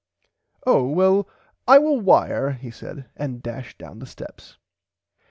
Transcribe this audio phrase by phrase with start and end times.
[0.65, 1.29] Oh well
[1.67, 4.57] I will wire he said and dashed doun the steps.